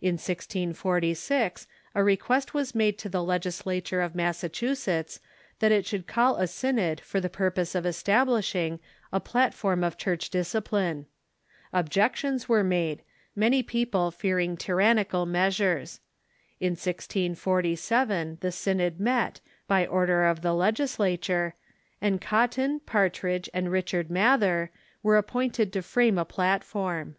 In 0.00 0.12
1046 0.12 1.66
a 1.96 2.04
request 2.04 2.50
Avas 2.52 2.72
made 2.72 2.96
to 2.98 3.08
the 3.08 3.20
legislature 3.20 3.96
CHUKCU 3.96 4.00
GOVERNMENT 4.00 4.44
IN 4.44 4.48
THE 4.48 4.54
COLONIES 4.54 4.84
459 4.86 5.00
of 5.02 5.04
Massacluisctts 5.10 5.20
that 5.58 5.72
it 5.72 5.84
should 5.86 6.06
call 6.06 6.36
a 6.36 6.46
synod 6.46 7.00
for 7.00 7.20
the 7.20 7.28
purpose 7.28 7.74
of 7.74 7.84
establishing 7.84 8.78
a" 9.12 9.18
Platform 9.32 9.82
of 9.82 9.98
Church 9.98 10.30
Discipline." 10.30 11.06
Objections 11.72 12.48
were 12.48 12.62
made, 12.62 13.02
many 13.34 13.64
people 13.64 14.12
fearing 14.12 14.56
tyrannical 14.56 15.26
measures. 15.26 15.98
In 16.60 16.74
1647 16.76 18.38
the 18.40 18.52
synod 18.52 19.00
met, 19.00 19.40
by 19.66 19.84
order 19.84 20.26
of 20.26 20.42
the 20.42 20.54
legislature, 20.54 21.54
and 22.00 22.20
Cotton, 22.20 22.78
Par 22.78 23.10
tridge, 23.10 23.48
and 23.52 23.72
Richard 23.72 24.12
Mather 24.12 24.70
were 25.02 25.16
appointed 25.16 25.72
to 25.72 25.82
frame 25.82 26.18
a 26.18 26.24
plat 26.24 26.62
form. 26.62 27.16